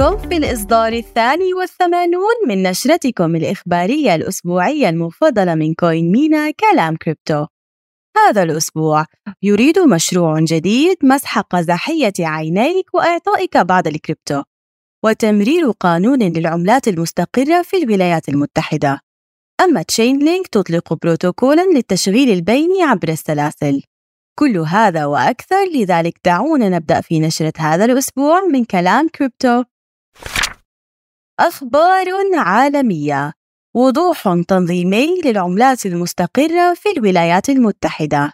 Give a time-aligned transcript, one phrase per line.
[0.00, 7.46] بكم في الإصدار الثاني والثمانون من نشرتكم الإخبارية الأسبوعية المفضلة من CoinMENA كلام كريبتو.
[8.16, 9.04] هذا الأسبوع
[9.42, 14.42] يريد مشروع جديد مسح قزحية عينيك وإعطائك بعض الكريبتو
[15.04, 19.00] وتمرير قانون للعملات المستقرة في الولايات المتحدة.
[19.60, 23.82] أما Chainlink تطلق بروتوكولا للتشغيل البيني عبر السلاسل.
[24.38, 29.69] كل هذا وأكثر لذلك دعونا نبدأ في نشرة هذا الأسبوع من كلام كريبتو.
[31.40, 33.32] أخبار عالمية
[33.74, 38.32] وضوح تنظيمي للعملات المستقرة في الولايات المتحدة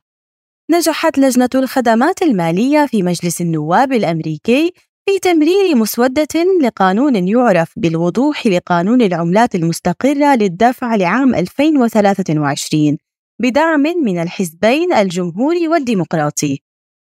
[0.71, 4.73] نجحت لجنة الخدمات المالية في مجلس النواب الأمريكي
[5.09, 12.99] في تمرير مسودة لقانون يعرف بالوضوح لقانون العملات المستقرة للدفع لعام 2023
[13.41, 16.63] بدعم من الحزبين الجمهوري والديمقراطي.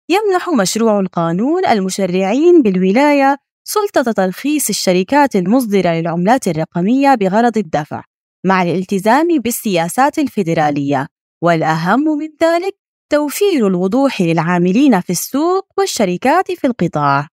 [0.09, 8.03] يمنح مشروع القانون المشرعين بالولاية سلطة ترخيص الشركات المصدرة للعملات الرقمية بغرض الدفع،
[8.47, 11.07] مع الالتزام بالسياسات الفيدرالية،
[11.43, 12.77] والأهم من ذلك
[13.13, 17.29] توفير الوضوح للعاملين في السوق والشركات في القطاع.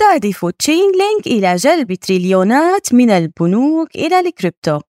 [0.00, 4.80] تهدف Chainlink إلى جلب تريليونات من البنوك إلى الكريبتو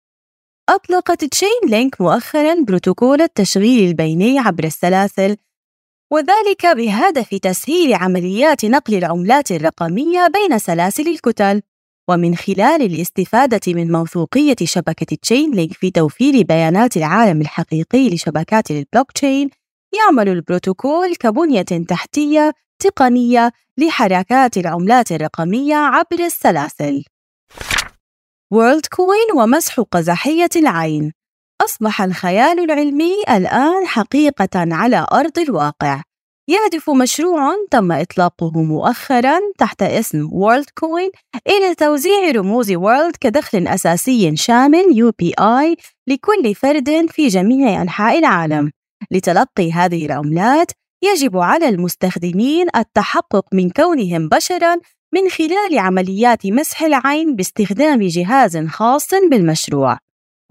[0.70, 5.38] أطلقت Chainlink مؤخرا بروتوكول التشغيل البيني عبر السلاسل
[6.14, 11.61] وذلك بهدف تسهيل عمليات نقل العملات الرقمية بين سلاسل الكتل
[12.09, 19.50] ومن خلال الاستفادة من موثوقية شبكة Chainlink في توفير بيانات العالم الحقيقي لشبكات البلوك تشين
[19.97, 27.03] يعمل البروتوكول كبنية تحتية تقنية لحركات العملات الرقمية عبر السلاسل.
[28.52, 31.23] Worldcoin ومسح قزحية العين
[31.62, 36.02] أصبح الخيال العلمي الآن حقيقة على أرض الواقع.
[36.50, 41.10] يهدف مشروع تم إطلاقه مؤخرا تحت اسم Worldcoin
[41.48, 48.72] إلى توزيع رموز وورلد كدخل أساسي شامل UPI لكل فرد في جميع أنحاء العالم.
[49.11, 50.72] لتلقي هذه العملات
[51.04, 54.76] يجب على المستخدمين التحقق من كونهم بشرا
[55.14, 59.98] من خلال عمليات مسح العين باستخدام جهاز خاص بالمشروع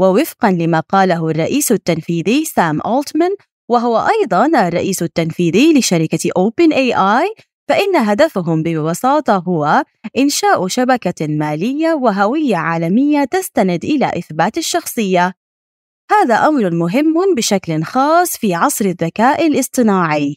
[0.01, 3.37] ووفقا لما قاله الرئيس التنفيذي سام أولتمان
[3.71, 9.85] وهو أيضا الرئيس التنفيذي لشركة Open AI فإن هدفهم ببساطة هو
[10.19, 15.35] إنشاء شبكة مالية وهوية عالمية تستند إلى إثبات الشخصية.
[16.11, 20.37] هذا أمر مهم بشكل خاص في عصر الذكاء الاصطناعي.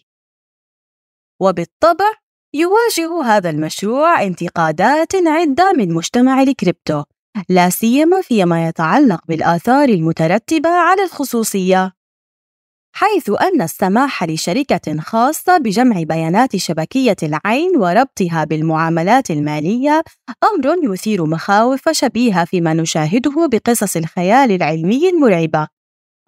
[1.41, 2.11] وبالطبع
[2.53, 7.03] يواجه هذا المشروع انتقادات عدة من مجتمع الكريبتو
[7.49, 11.91] لا سيما فيما يتعلق بالآثار المترتبة على الخصوصية.
[12.95, 20.03] حيث أن السماح لشركة خاصة بجمع بيانات شبكية العين وربطها بالمعاملات المالية
[20.43, 25.67] أمر يثير مخاوف شبيهة فيما نشاهده بقصص الخيال العلمي المرعبة.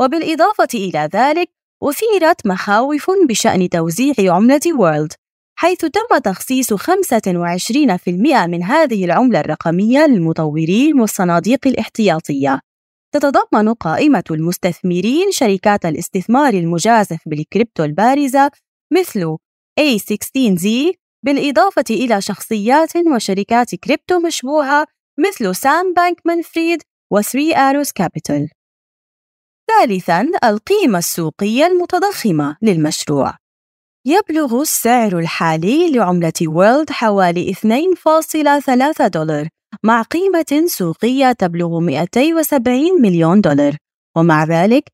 [0.02, 1.50] وبالإضافة إلى ذلك
[1.84, 5.14] أثيرت مخاوف بشأن توزيع عملة وورلد.
[5.60, 12.60] حيث تم تخصيص 25% من هذه العملة الرقمية للمطورين والصناديق الاحتياطية.
[13.14, 18.52] تتضمن قائمة المستثمرين شركات الاستثمار المجازف بالكريبتو البارزة
[18.94, 19.38] مثل
[19.80, 20.68] A16Z
[21.26, 24.88] بالإضافة إلى شخصيات وشركات كريبتو مشبوهة
[25.20, 26.82] مثل سام بانكمان فريد
[27.12, 28.50] و 3 Arrows Capital.
[29.68, 33.47] ثالثاً القيمة السوقية المتضخمة للمشروع
[34.08, 39.48] يبلغ السعر الحالي لعملة World حوالي 2.3 دولار
[39.84, 43.78] مع قيمة سوقية تبلغ 270 مليون دولار.
[44.18, 44.92] ومع ذلك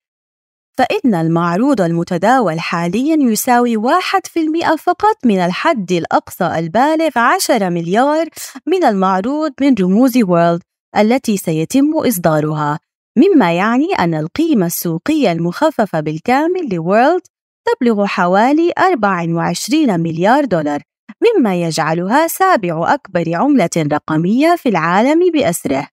[0.78, 8.30] فإن المعروض المتداول حاليا يساوي 1% فقط من الحد الأقصى البالغ 10 مليار
[8.66, 10.62] من المعروض من رموز وورلد
[10.98, 12.80] التي سيتم إصدارها.
[13.18, 17.22] مما يعني أن القيمة السوقية المخففة بالكامل لوورلد
[17.66, 20.82] تبلغ حوالي 24 مليار دولار
[21.24, 25.88] مما يجعلها سابع أكبر عملة رقمية في العالم بأسره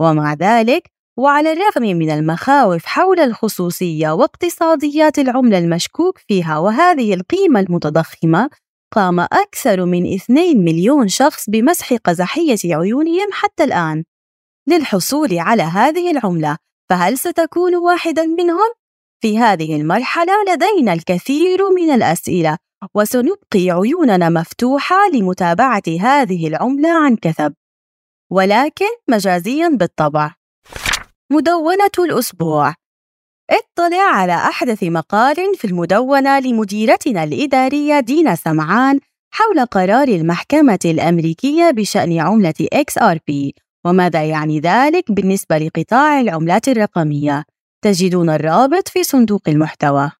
[0.00, 8.50] ومع ذلك وعلى الرغم من المخاوف حول الخصوصية واقتصاديات العملة المشكوك فيها وهذه القيمة المتضخمة
[8.92, 14.04] قام أكثر من 2 مليون شخص بمسح قزحية عيونهم حتى الآن
[14.68, 16.56] للحصول على هذه العملة
[16.90, 18.72] فهل ستكون واحدا منهم؟
[19.20, 22.56] في هذه المرحلة لدينا الكثير من الأسئلة
[22.94, 27.54] وسنبقي عيوننا مفتوحة لمتابعة هذه العملة عن كثب.
[28.32, 30.34] ولكن مجازيا بالطبع.
[31.32, 32.74] مدونة الأسبوع.
[33.50, 42.20] اطلع على أحدث مقال في المدونة لمديرتنا الإدارية دينا سمعان حول قرار المحكمة الأمريكية بشأن
[42.20, 43.52] عملة XRP
[43.86, 47.44] وماذا يعني ذلك بالنسبة لقطاع العملات الرقمية.
[47.86, 50.10] تجدون الرابط في صندوق المحتوى.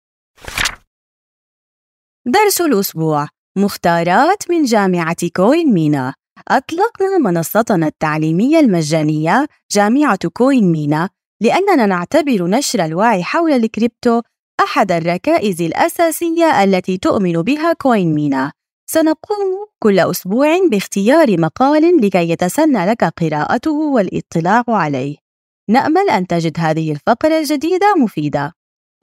[2.27, 3.29] درس الأسبوع.
[3.59, 6.15] مختارات من جامعة CoinMENA.
[6.49, 11.09] أطلقنا منصتنا التعليمية المجانية جامعة CoinMENA.
[11.43, 14.23] لأننا نعتبر نشر الوعي حول الكريبتو
[14.61, 18.53] أحد الركائز الأساسية التي تؤمن بها CoinMENA.
[18.91, 25.26] سنقوم كل أسبوع باختيار مقال لكي يتسنى لك قراءته والاطلاع عليه.
[25.69, 28.53] نأمل أن تجد هذه الفقرة الجديدة مفيدة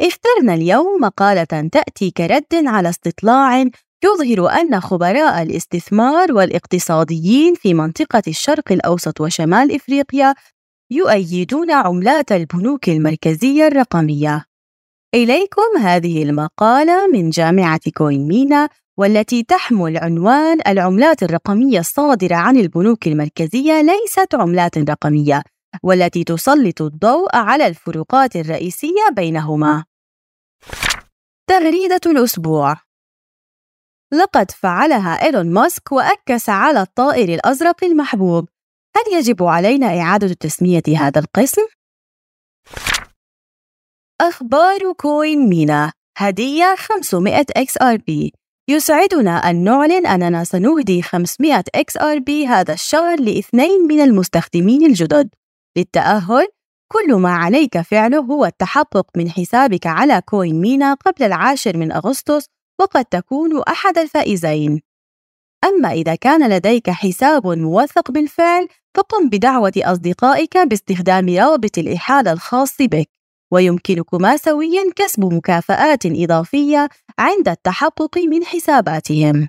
[0.02, 3.66] اخترنا اليوم مقالة تأتي كرد على استطلاع
[4.04, 10.34] يظهر أن خبراء الاستثمار والاقتصاديين في منطقة الشرق الأوسط وشمال إفريقيا
[10.92, 14.46] يؤيدون عملات البنوك المركزية الرقمية.
[15.16, 23.82] إليكم هذه المقالة من جامعة كوينمينا والتي تحمل عنوان العملات الرقمية الصادرة عن البنوك المركزية
[23.82, 25.44] ليست عملات رقمية،
[25.84, 29.86] والتي تسلط الضوء على الفروقات الرئيسية بينهما.
[31.50, 32.76] تغريدة الأسبوع.
[34.14, 38.50] لقد فعلها إيلون ماسك وأكس على الطائر الأزرق المحبوب.
[38.98, 41.62] هل يجب علينا إعادة تسمية هذا القسم؟
[44.22, 45.94] أخبار كوين مينا.
[46.18, 48.32] هدية 500 XRP
[48.70, 55.30] يسعدنا أن نعلن أننا سنهدي 500 XRP هذا الشهر لإثنين من المستخدمين الجدد.
[55.78, 56.48] للتأهل.
[56.92, 62.46] كل ما عليك فعله هو التحقق من حسابك على كوين مينا قبل العاشر من أغسطس
[62.80, 64.82] وقد تكون أحد الفائزين.
[65.64, 73.10] أما إذا كان لديك حساب موثق بالفعل فقم بدعوة أصدقائك باستخدام رابط الإحالة الخاص بك.
[73.52, 79.48] ويمكنكما سويا كسب مكافآت إضافية عند التحقق من حساباتهم.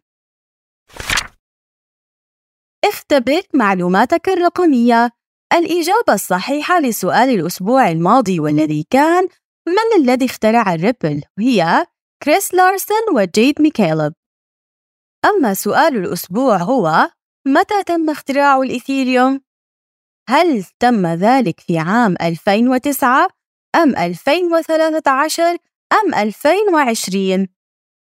[2.85, 5.11] اختبر معلوماتك الرقمية.
[5.55, 9.29] الإجابة الصحيحة لسؤال الأسبوع الماضي والذي كان
[9.69, 11.87] من الذي اخترع ال Ripple؟ هي
[12.23, 14.15] كريس لارسون وجيد ميكالب
[15.25, 17.11] أما سؤال الأسبوع هو
[17.47, 19.41] متى تم اختراع ال Ethereum؟
[20.29, 23.29] هل تم ذلك في عام 2009
[23.77, 25.57] أم 2013
[25.93, 27.49] أم 2020؟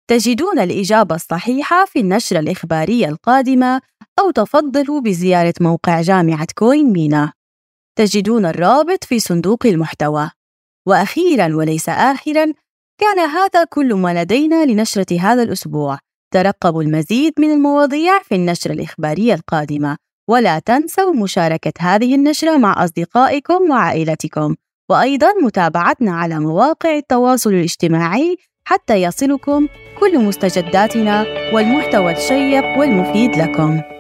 [0.10, 3.82] تجدون الإجابة الصحيحة في النشرة الإخبارية القادمة
[4.20, 7.37] أو تفضلوا بزيارة موقع جامعة كوين مينا
[7.98, 10.30] تجدون الرابط في صندوق المحتوى.
[10.88, 12.54] وأخيراً وليس آخراً
[13.02, 16.00] كان هذا كل ما لدينا لنشرة هذا الأسبوع.
[16.34, 19.98] ترقبوا المزيد من المواضيع في النشرة الإخبارية القادمة.
[20.30, 24.56] ولا تنسوا مشاركة هذه النشرة مع أصدقائكم وعائلتكم.
[24.90, 29.68] وأيضا متابعتنا على مواقع التواصل الاجتماعي حتى يصلكم
[30.00, 33.97] كل مستجداتنا والمحتوى الشيق والمفيد لكم.